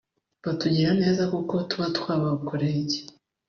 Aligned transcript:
Batugirira 0.45 0.91
neza 1.03 1.23
kuko 1.33 1.53
tuba 1.69 1.85
twabakoreye 1.97 2.77
iki 2.83 3.01